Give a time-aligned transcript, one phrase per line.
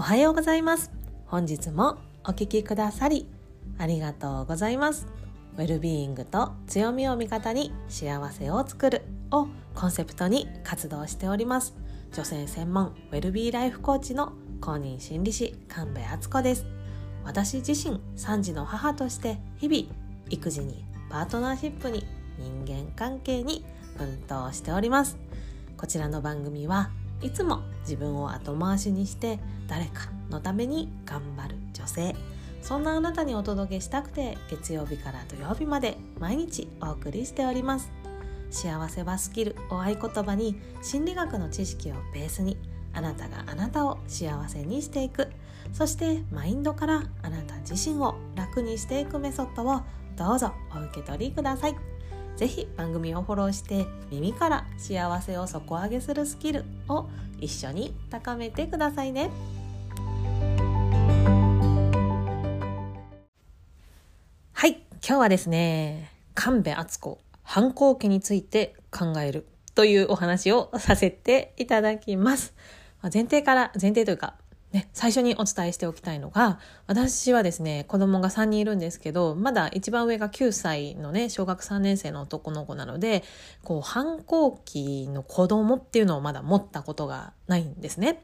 [0.00, 0.90] おはようございます。
[1.26, 3.26] 本日もお聞きくださり
[3.76, 5.06] ありがとうございます。
[5.58, 11.74] ウェルビーイングと強みを味方に幸せを作るをコンセプトに活動しております。
[12.14, 14.32] 女性専門ウェルビーライフコーチの
[14.62, 16.64] 公認心理師神戸敦子です。
[17.22, 19.94] 私自身3児の母として日々
[20.30, 22.06] 育児にパートナーシップに
[22.38, 23.66] 人間関係に
[23.98, 25.18] 奮闘しております。
[25.76, 26.88] こちらの番組は
[27.22, 29.38] いつも自分を後回しにして
[29.68, 32.14] 誰かのために頑張る女性。
[32.62, 37.90] そんなあなたにお届けしたくて月曜日から土曜日まで毎日お送りしております。
[38.50, 42.58] 幸せはスキルを合言葉に心理学の知識をベースに
[42.92, 45.28] あなたがあなたを幸せにしていく。
[45.72, 49.82] そしてマインドからあなた自身を楽にしていくメソッドを
[50.16, 51.76] どうぞお受け取りください。
[52.36, 57.08] ぜひ番組をフォローして耳から幸せを底上げするスキルを
[57.38, 59.30] 一緒に高めてくださいね。
[64.52, 72.54] はい、今日はですね、神戸敦子反抗期について考えるというお話をさせていただきます。
[73.02, 74.34] 前提から、前提というか、
[74.72, 83.24] ね、最初にお伝えしておきたいのが、私はですね、子供が3人いるんですけど、まだ一番上が9歳のね、小学3年生の男の子なので、
[83.64, 88.22] こう、反抗期の子供っていうのをまだ持ったことがないんですね。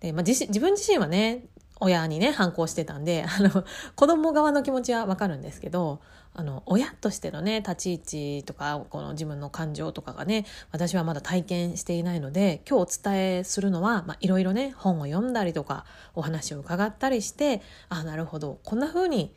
[0.00, 1.44] で、まあ、自自分自身はね、
[1.80, 6.00] 親にね、反抗してたんで、 あの、子供側の気持ちはわかるんですけど、
[6.34, 7.98] あの、親としてのね、立ち位
[8.38, 19.34] 置とか、この自分の感情とかがね、私はまだ体験していないので、今日お伝えするのは、いろいろね、本を読んだりとか、お話を伺ったりして、あ、なるほど、こんな風に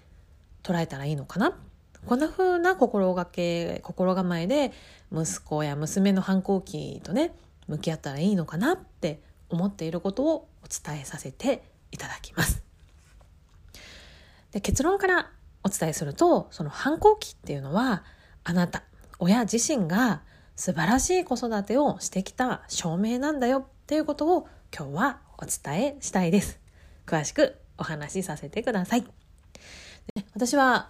[0.63, 1.57] 捉えたらいいのかな？
[2.05, 4.71] こんな風な心がけ、心構えで、
[5.11, 7.33] 息子や娘の反抗期とね、
[7.67, 12.63] 向き合ったらいいのかなって思っていることをお伝えさせていただきます。
[14.51, 15.31] で結論から
[15.63, 18.03] お伝えするとその反抗期っていうのは
[18.43, 18.83] あなた
[19.19, 20.21] 親自身が
[20.55, 26.59] 素晴らしい子育てをしてきた証明なんだよっていうことを今日はお伝えしたいです。
[27.05, 29.01] 詳しくお話しさせてください。
[29.01, 30.89] で私は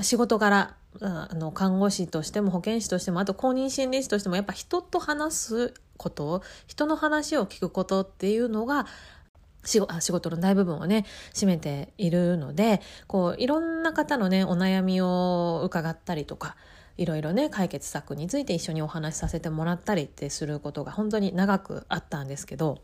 [0.00, 8.86] 仕事柄あの看護師としても保健師としてもあと公認心理師としてもやっぱ人と話すこと人の話を聞くことっていうのが
[9.62, 9.80] 仕
[10.12, 11.04] 事の大部分をね、
[11.34, 16.56] 占めているので、こう、いろんな方のね、お悩みを伺ったりとか、
[16.96, 22.78] いろいろね、解決策について一緒にお話しさせてもらったりってすることが本当に長くあったんですけど、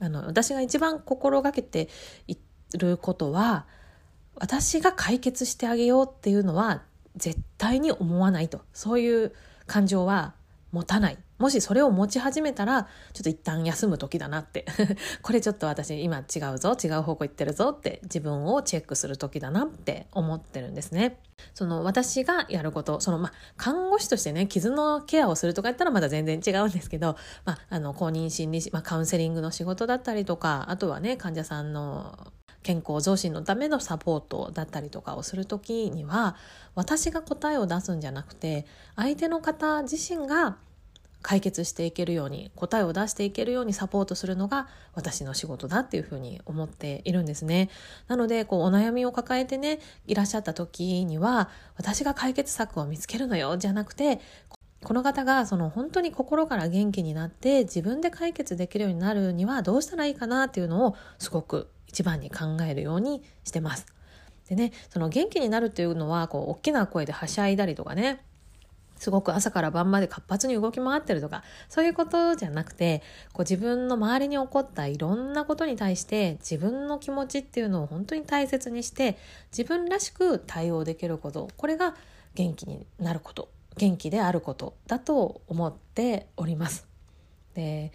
[0.00, 1.88] あの、私が一番心がけて
[2.26, 2.36] い
[2.76, 3.66] ることは、
[4.36, 6.82] 私が解決してあげようっていうのは
[7.16, 8.60] 絶対に思わないと。
[8.72, 9.32] そういう
[9.66, 10.34] 感情は
[10.72, 11.18] 持たない。
[11.38, 14.66] もしそれを持ち始めたら、ちょっと一旦休む時だなって。
[15.22, 21.20] これちょっと私今違うぞ、違う方向行ってるぞって自分をチェックする時だなって思ってるんですね。
[21.54, 32.32] その私がやること、そのまあ、看護師としてね、傷のケアをするとかやったらまだ全然違うんですけど、まあ、あの、公認心理師、まあ、カウンセリングの仕事だったりとか、あとはね、患者さんの
[32.62, 36.36] 健康増進のためのサポートだったりとかをする時には
[36.74, 40.58] 私が答えを出すんじゃなくて相手の方自身が
[41.22, 47.70] 解決していけるように答えを出していけるようにサポートするのが私の仕事だっていうふうに思っているんですね。
[48.06, 54.20] なのでこうお悩みを抱えてねいらっしゃった時には私が解決策を見つけるのよじゃなくて
[54.84, 63.86] この方がその本当に心から元気になって自分で解決できるようになるにはどうしたらいいかなっていうのをすごく一番に考えるようにしてます。
[64.48, 68.22] でね、その元気になるっていうのはこう大きな声ではしゃいだりとかね
[68.98, 79.16] すごく朝から晩まで活発に動き回ってるとか、そういうことじゃなくて、こう自分の周りに起こったいろんなことに対して自分の気持ちっていうのを本当に大切にして、
[79.52, 81.94] 自分らしく対応できること、これが
[82.34, 86.86] 元気になること、元気であることだと思っております。
[87.54, 87.92] で、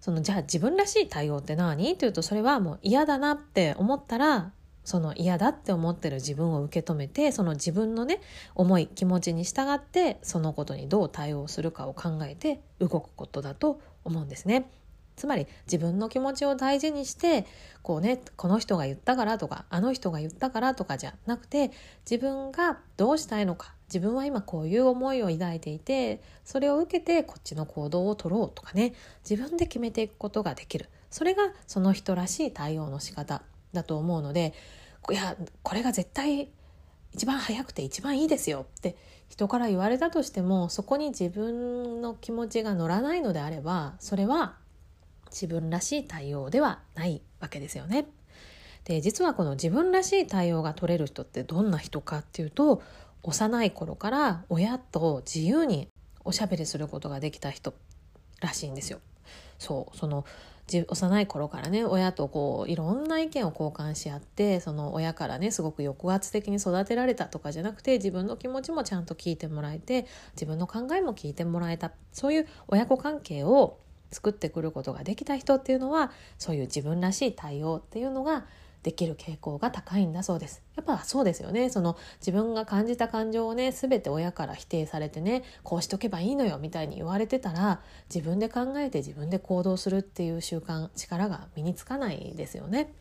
[0.00, 1.92] そのじゃあ自分らしい対応って何？
[1.92, 4.52] っていうとそれはもう嫌だなって思ったら
[4.84, 8.20] その嫌だって思ってる自分を受け止めてその自分のね
[8.54, 14.70] 思い気持ちに従ってそのことにどう対応するかを考えて動くことだと思うんですね。
[15.16, 17.44] つまり自分の気持ちを大事にして
[17.82, 21.72] こうねこの人が言ったからとかあの人が言ったからとかじゃなくて
[22.10, 28.94] 自分がどうしたいのか自分は今こういう思いを抱いていてそれを受けてこっちの行動を取ろうとかね
[29.28, 33.42] 自分で決めていくことができるそれがその人らしい対応の仕方
[33.72, 34.54] だと思うので
[35.10, 36.50] いやこれが絶対
[37.12, 38.96] 一番早くて一番いいですよって
[39.28, 44.56] 人から言われたとしてもそこに自分の気持ちが乗らないのであればそれは
[45.30, 48.06] 自分らしい対応ではないわけですよね。
[48.84, 52.82] で実はこの自分らしい対応が取れる人ってどんな人かっていうと
[53.22, 55.88] 幼い頃から親と自由に
[56.24, 57.74] おしゃべりすることができた人
[58.40, 59.00] らしいんですよ。
[59.58, 60.24] そうその
[60.72, 73.78] 幼い頃からね親とこういろんな意見を交換し合ってその親からねすごく抑圧的に育てられたとかじゃなくて自分の気持ちもちゃんと聞いてもらえて自分の考えも聞いてもらえたそういう親子関係を
[74.12, 78.44] 作ってくることができた人っていうのはそういう自分らしい対応っていうのが
[78.82, 80.62] できる傾向が高いんだそうです。
[80.76, 81.70] やっぱそうですよね。
[81.70, 87.80] その自分が感じた感情をね、全て親から否定されてね、こうしとけばいいのよみたいに言われてたら、
[88.12, 92.92] 自分で考えて自分で行動するっていう習慣、力が身につかないですよね。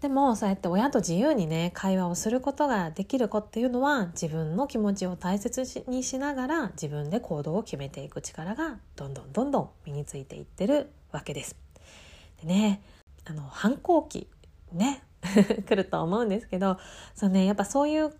[0.00, 11.56] でもそうやって親と自由にね会話をすることができる子っていうのは自分の気持ちを大切にしながら自分で行動を決めていく力がどんどんどんどん身についていってるわけです。
[12.40, 12.80] でね
[13.24, 14.28] あの反抗期
[14.72, 15.02] ね
[15.66, 16.78] 来ると思うんですけど
[17.14, 18.12] そうねやっぱそういう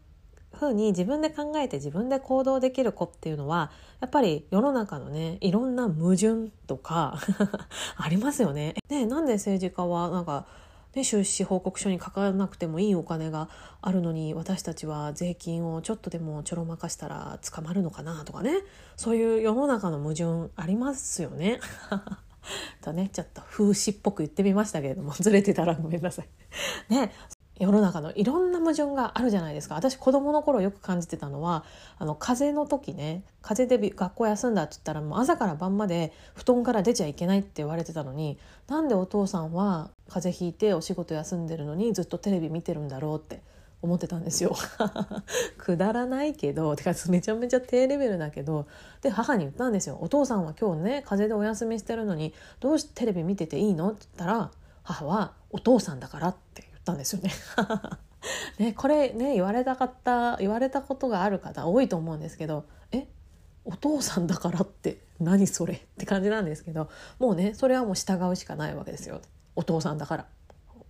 [0.53, 7.19] 風に自分で考えて自分で行動できる子っていうのはやっぱり世の中のねいろんな矛盾とか
[7.97, 8.75] ありますよね。
[8.89, 10.47] ねなんで政治家はなんか
[10.95, 13.49] ね、収支報告書に書かなくてもいいお金が
[13.83, 18.63] あるのに私たちは税金をちょっとでもちょろまかしたら捕まるのかなとかね
[18.97, 21.61] そういう世の中の矛盾ありますよね。
[22.83, 26.29] とねちょっと風刺っぽく言ってみましたけれども ずれてたらごめんなさい。
[26.89, 27.13] ね
[27.59, 31.65] 世の中のいろんな矛盾があるじゃないですか私子供の頃よく感じてたのは
[31.99, 38.39] あの風邪の時ね風邪で学校休んだって言ったらもう朝から晩まで布団から出ちゃいけないって言われてたのに
[38.69, 43.43] なんでお父さんは風邪ひいてお仕事休んでるのにずっとテレビ見てるんだろうって
[43.81, 44.57] 思ってたんですよ
[45.57, 48.67] くだらないけどてかめちゃめちゃ低レベルだけど
[49.03, 54.51] で母に言ったんですよ「お父さんは今日ね風邪でお休みしてるのにどうしてテレビ見てていいの?」って言ったら
[54.83, 57.31] 母は「お父さんだから」って言ったんですよね。
[58.59, 63.07] ねこれね言われたかった言われたことがある方多いと思うんですけど「え
[63.65, 66.91] お父さんだからって何それ?」って感じなんですけど
[67.21, 69.21] もうねそれはもう従うしかないわけですよ
[69.55, 70.27] お父さんだから。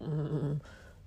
[0.00, 0.62] うん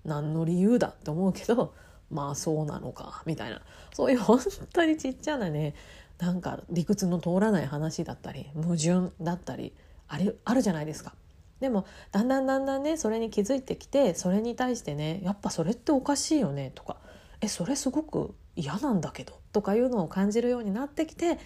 [0.05, 1.73] 何の理由だって思うけど
[2.09, 3.61] まあそうなのかみたいな
[3.93, 4.39] そういう 本
[4.73, 5.75] 当にちっちゃなね
[6.19, 9.73] なんか理屈の通らない話だったり矛盾だったり
[10.07, 11.15] あれあるじゃないですか。
[11.59, 16.97] でもだんだんだんだんねそれに気づいてきてそれに対してねやっぱそれっておかしいよねとか
[17.39, 21.37] えそれすごく嫌なんだけどとかいうのを感じるようになってきて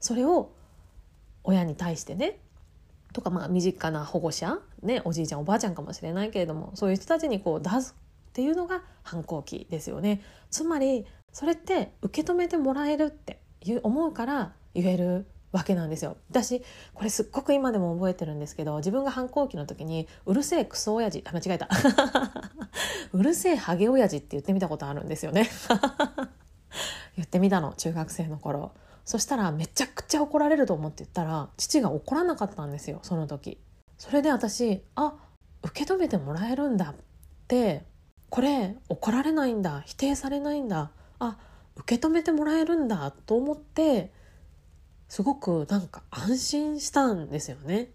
[0.00, 0.50] それを
[1.44, 2.40] 親に対してね
[3.12, 7.94] とかまあ身近な保護者、ね、おじいちゃんおばあちゃんかもしれないけれどもそういう人たちにこう出す
[8.30, 10.22] っていうのが反抗期ですよね。
[10.50, 13.40] つまりそれって受け止めてもらえるって
[13.82, 16.16] 思うから言えるわけなんですよ。
[16.30, 16.62] 私
[16.94, 21.68] これすっごく今でも覚えてるんですけど自分が反抗期の時に「うるせえクソ親父」あ間違えた
[23.12, 25.48] 「うるせえハゲ親父」って言ってみたことあるんですよね。
[27.16, 28.72] 言ってみたの中学生の頃。
[29.04, 33.58] そしたらめちゃくちゃ怒られると思って言ったら父が怒らなかったんですよその時。
[33.98, 35.14] それで私あ
[35.62, 36.94] 受け止めてもらえるんだっ
[37.48, 37.84] て
[38.30, 41.36] これ怒られないんだ否定されないんだあ
[41.76, 44.12] 受け止めてもらえるんだと思って
[45.08, 47.90] すごくなんか安心したんですよね。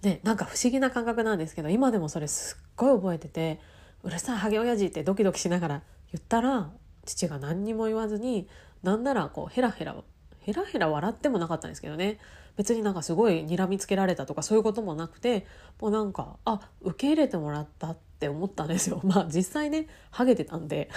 [0.00, 3.60] でなんか不思議な感覚なんですけど今でもそれすっごい覚えてて
[4.02, 6.70] 「うるさいハゲ親父」ってドキドキしながら言ったら
[7.04, 8.48] 父が何にも言わずに
[8.82, 9.96] なんならこうヘラヘラ
[10.40, 12.18] ヘラヘラ笑ってもなかったんですけどね
[12.56, 15.46] 別になんかすごい睨みつけられたとかそういうこともなくて
[15.80, 20.90] もうなんかあ受け入れてもらったっって思ったんですよ まあ実際ねハゲてたんで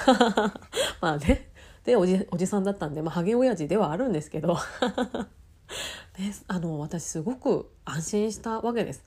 [1.02, 1.52] まあね
[1.84, 4.58] でおじおじさんだったんで、まあ、ハゲ親父ではあるんですけど
[6.18, 9.06] ね、あの私すごく安心したわけです。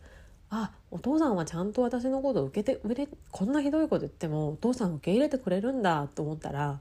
[0.49, 6.81] あお父さんはちゃんと私のこと受けてれこんなひどいこと言ってもお父さん受け入れてくれるんだと思ったら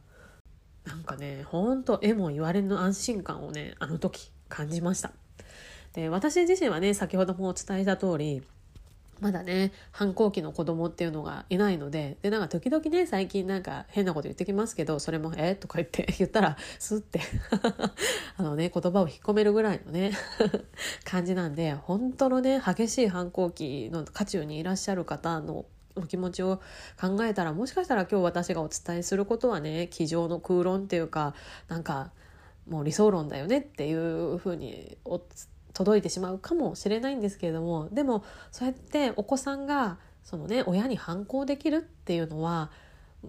[0.86, 5.12] なんかねほんと絵も言われぬ安心感をねあの時感じました。
[5.94, 8.44] で私自身はね先ほどもお伝えした通り
[9.22, 15.56] まだね反抗期の子供っていうのがいないのででなんか時々ね最近なんか変なこと言ってきますけどそれも「え？
[15.56, 17.22] とか言って 言ったらスッて
[18.36, 20.12] あのね言葉を引っ込めるぐらいのね
[21.06, 26.60] 感じなんで本当のね激しい反抗期の渦中にいらっしゃる方のお気持ちを
[27.00, 31.36] 考えたらもしかしたら今日私がお伝えすることはね机上の空論っていうか
[31.68, 32.12] なんか
[32.68, 35.28] もう理想論だよねっていうふうにお伝
[35.84, 42.70] 届いてしまうかもしれないんですけれどもでもそうやってお子さんがそのね親に反抗できるっていうのは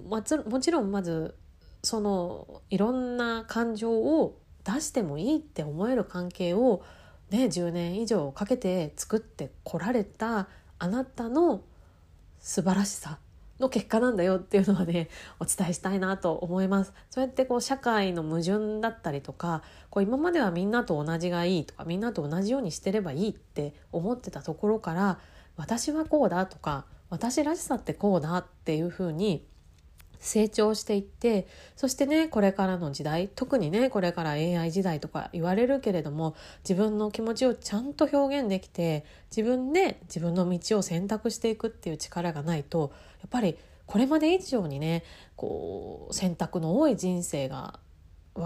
[0.09, 1.35] もちろんまず
[1.82, 6.82] そのいろんな感情を出してもいいって思える関係を
[7.30, 11.62] ね10年以上かけて作ってこられたあなたの
[12.38, 13.18] 素晴らしさ
[13.62, 15.09] の結果なんだよっていうのはね
[15.40, 16.92] お伝えしたいなと思います。
[17.11, 25.19] そうやってこう社会の矛盾だったりとかこう今まではみんなと同じがいいとかみんなと同じようにしてればいいって思ってたところから
[25.57, 29.47] 私はこうだとか私らしさってこうだっていうふうに
[30.22, 39.04] 成長していってそしてねこれからの時代特にねこれから AI 時代とか言われるけれども自分の気持ちをちゃんと表現できて
[39.36, 45.02] 自分で自分の道を選択していくっていう力がないとやっぱりこれまで以上にね
[45.34, 47.80] こう選択の多い人生が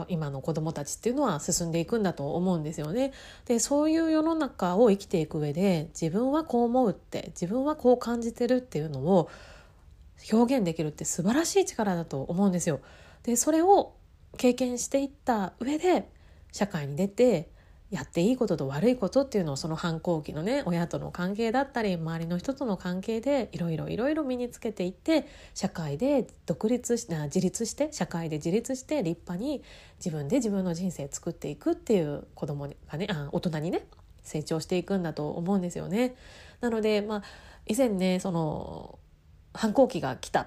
[0.08, 3.12] 今の子どもたちっていうのは進んでいくんだと思うんですよね。
[3.44, 9.28] でそういう世の中を生きていく上で自分はこう思うって自分はこう感じてるっていうのを
[10.32, 12.80] 表現できるって素晴らしい力だと思うんですよ。
[13.22, 13.94] でそれを
[14.36, 16.10] 経験していった上で
[16.52, 17.50] 社会に出て
[17.90, 29.62] やっていいことと悪いことっていうのをその反抗期のね親との関係だったり周りの人との関係でいろいろいろいろ身につけていって社会で独立し自立して社会で自立して立派に
[29.98, 33.86] 自分で自分の人生作っていくっていう子供がねあ大人にね
[34.22, 36.16] 成長していくんだと思うんですよね。
[36.60, 37.22] なのでまあ
[37.66, 38.98] 以前ねその
[39.56, 40.46] 反抗期が来たっ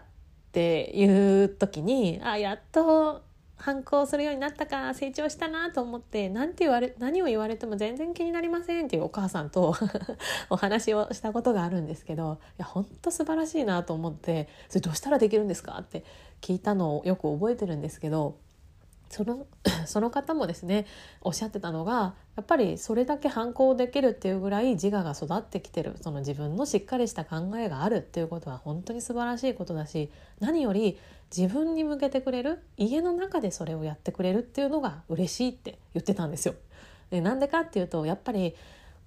[0.52, 3.24] ていう時にあやっと
[3.60, 9.76] 反抗するようになったか成長したなと思って何て言われ何を言われても全然気になりませんっていうお母さんと
[10.50, 16.06] お話をしたことがあるんですけどいや本当素晴らしいなと思ってそれどうしたらできるんですかって
[16.42, 18.38] 聞いたのをよく覚えてるんですけど
[19.10, 19.48] その
[19.86, 20.86] その方もですね
[21.22, 30.98] おっしゃってたのがやっぱりそれだけ反抗できるっていうぐらい自我が育ってきてるその自分のしっかりした考えがあるっていうことは本当に素晴らしいことだし何より
[31.36, 36.56] 自分に向けてくれる家の中でそれをやってくれるっていうのが嬉しいって言ってたんですよ。
[37.12, 38.56] でなんでかっていうとやっぱり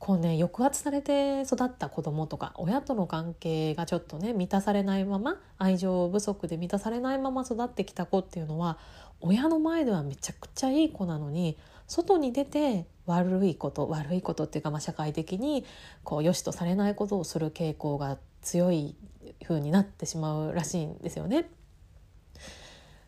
[0.02, 8.78] こうね抑圧されて育った子供とか親との関係がちょっとね満たされないまま愛情不足で満たされないまま育ってきた子っていうのは
[9.20, 11.56] 親の前ではめちゃくちゃいい子なのに
[11.86, 15.64] 外に出て悪いこと悪いことっていうか、まあ、社会的に
[16.02, 18.96] こう良しとされないことをする傾向が強い
[19.46, 21.48] 風になってしまうらしいんですよね。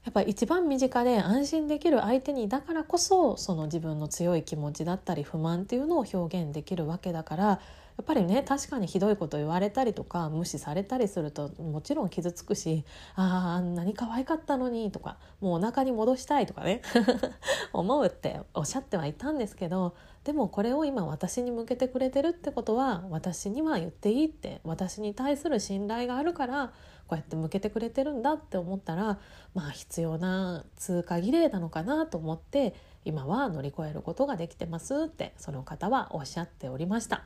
[0.05, 7.61] やっぱ一番身近で安心できる相手にだからこそその自分の強い気持ちだったり不満っていうのを表現できるわけだから
[7.97, 12.85] やっぱりね確かにひどいこと言われたりとか無視されたりするともちろん傷つくし
[13.15, 16.83] あああんなに可愛かったのにとかもうお腹に戻したいとかね
[17.73, 19.95] 思うっておっしゃってはいたんですけど
[20.25, 26.73] でもこれを今私に向けてくれてるってことは私には言っていいって私に対する信頼があるから
[27.15, 29.19] こうやって向けてくれてるんだって思ったら
[29.55, 37.25] まあ必要な通過儀礼なのかなと思って今は乗り越えることができてますってその方はおっしゃっておりました。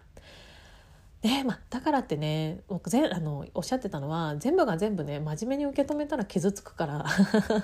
[1.23, 7.07] でまあ、だからってね僕ぜあのおっしゃってたのは全部が全部ね真面目に受け止めたら傷つくから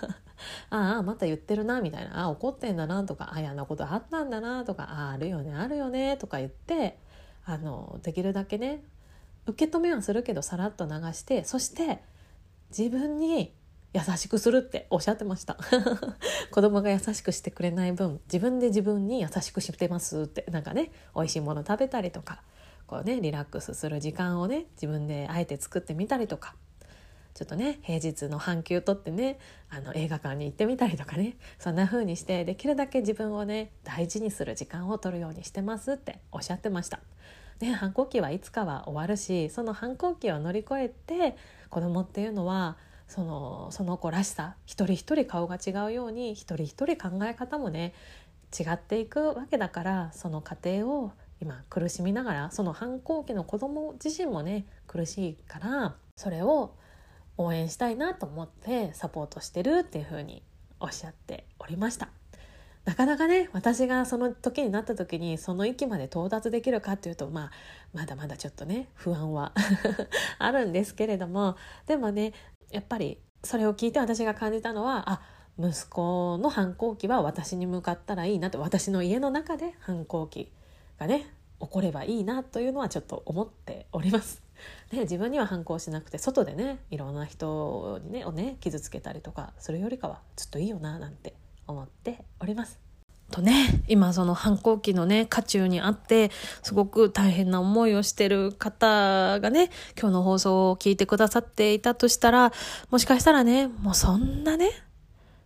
[0.71, 6.99] ああまた言ってるなみたいなあ怒ってんだなとかあやなことあったんだなとかああるよねあるよねとか言って
[7.45, 8.83] あのできるだけね
[9.47, 12.03] 受け止めはするけどさらっと流してそして
[12.71, 13.55] 自分に
[13.95, 15.57] 優しくするっておっしゃってました
[16.51, 22.43] 子供が優しくしてくれない分自分で自分に優しくしてますってなんかね美味しいもの食べたりとか
[22.89, 26.57] こうねリラックスする時間をね自分であえて作ってみたりとか
[27.35, 37.01] ちょっとね平日の半休取ってねあの映画館に行ってみたりとかねそんな風にしてできるだけ自分をね大事にする時間を取るようにしてますっておっしゃってました。
[37.61, 41.37] ね、反抗期はいつかは終わるしその反抗期を乗り越えて
[41.71, 42.77] 子供っていうのは
[43.09, 47.95] そのその子らしさ一人一人顔が違うように一人一人考え方もね
[48.59, 56.75] 違っていくわけだからその過程を今苦しみながらその反抗期の子供自身もね苦しいからそれを
[57.37, 60.43] 応援したいなと思ってサポートしてるっていうふうに
[60.81, 62.24] おっしゃっておりました。
[62.85, 67.51] なかなかね私がその時になった時にその域まで到達できるかっていうと、まあ、
[67.95, 69.53] まだまだちょっとね不安は
[70.39, 72.35] あるんですけれどもでもね
[72.71, 75.23] やっぱりそれを聞いて私が感じたのはあ
[75.59, 80.53] 息子の反抗期は私に向かったらいいなと私の家の中で反抗期
[80.99, 81.27] がね
[81.61, 84.43] 起こればいいなというのはちょっと思っております。
[84.91, 91.35] で自分には反抗しなくて外でねいろんな人にねをね傷つけたりとかするよりかはずっといいよななんて
[91.67, 92.85] 思っております。
[93.31, 96.31] とね、今その反抗期のね、渦中にあって、
[96.63, 102.53] すごく大変な思いをしてる方がね、今日の放送を聞いてくださっていたとしたら、
[102.91, 104.71] もしかしたらね、もうそんなね、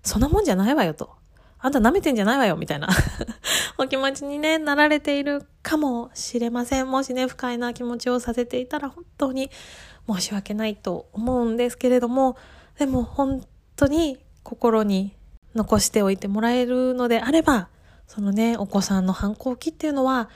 [0.03, 1.17] そんなもんじゃないわよと。
[1.61, 2.89] あんた舐めてんじゃないわよ、みたいな
[3.79, 6.91] お気持ちにね、なられているかもしれません。
[6.91, 9.51] もしね、不快な気持ちをさせていたら本当に
[10.09, 12.37] 申し訳ないと思うんですけれども、
[12.79, 13.45] でも本
[13.77, 15.18] 当に心に
[15.55, 17.69] 残しておいてもらえるのであれば、
[18.07, 20.31] そのね、お子さんの反抗期っていうのは、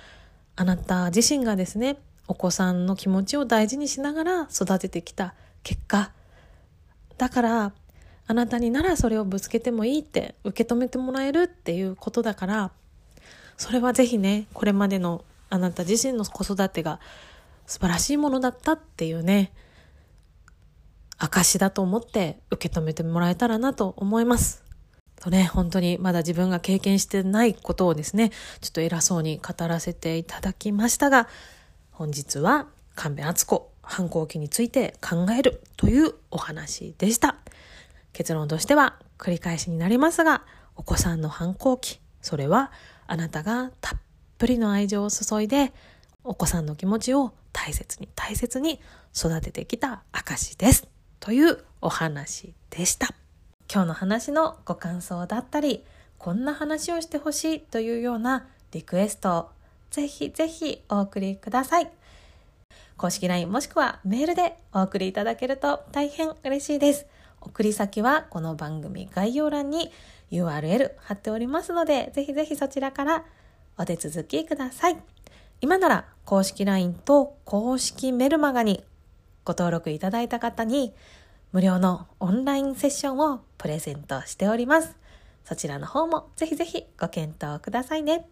[0.57, 1.97] あなた自身がですね、
[2.29, 6.13] お子さんの気持ちを大事にしながら育ててきた結果、
[7.19, 7.73] だから、
[8.27, 12.71] あなたにならそれをぶつけてもいいって受け止めてもらえるっていうことだから、
[13.57, 17.01] それはぜひね、これまでのあなた自身の子育てが
[17.67, 19.53] 素晴らしいものだったっていうね、
[21.19, 24.62] 証だと思って受け止めてもらえたらなと思います。
[25.23, 31.29] とね、本当にまだ自分が経験してないことをですね、ちょっと偉そうに語らせていただきましたが、
[31.93, 37.37] 本日は神戸敦子反抗期について考えるというお話でした。
[38.13, 40.43] 結論としては繰り返しになりますが、
[40.75, 42.73] お子さんの反抗期、それは
[43.07, 44.01] あなたがたっ
[44.39, 45.73] ぷりの愛情を注いで、
[46.25, 48.81] お子さんの気持ちを大切に大切に
[49.17, 50.89] 育ててきた証です。
[51.21, 53.22] というお話でした。
[53.75, 55.83] 今日の話のご感想だったり、
[56.19, 59.49] こんな話をしてほしいというようなリクエストを
[59.91, 61.91] ぜひぜひお送りください。
[62.99, 67.07] 公式 LINE もしくはメールでお送りいただけると大変嬉しいです。
[67.41, 69.91] 送り先はこの番組概要欄に
[70.31, 73.25] URL 貼っておりますので、ぜひぜひそちらから
[73.79, 74.99] お手続きください。
[75.63, 78.85] 今なら公式 LINE と公式メルマガに
[79.45, 80.93] ご登録いただいた方に
[81.53, 84.97] 無料のオンラインセッションをプレゼントしております。
[85.45, 88.27] そちらの方もぜひぜひご検討くださいね。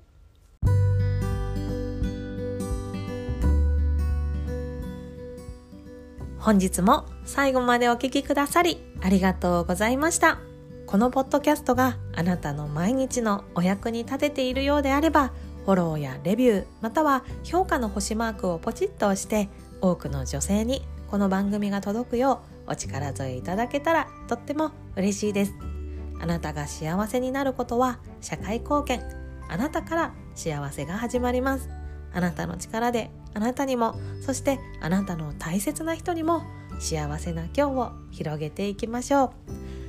[6.38, 10.38] 本日も最後までお聴きくださりありがとうございました。
[10.86, 15.30] このポッドキャストがあなたの毎日のお役に立てているようであれば、
[15.66, 19.50] フォローやレビュー、または評価の星マークをポチッと押して、
[19.82, 25.54] 多くの女性にこの番組が届くようお力添えいただけたらとっても嬉しいです。
[26.20, 29.02] あなたが幸せになることは社会貢献。
[29.49, 31.68] あなたから幸せが始まります。
[32.12, 36.42] あなたの力であなたにもそしてあなたの大切な人にも
[36.78, 39.32] 幸せな今日を広げていきましょ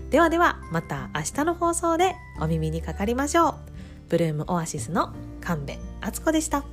[0.10, 3.56] うではではまた明日の放送でお耳にかかりましょう
[4.10, 6.66] ブルームオアシスの神戸敦子でした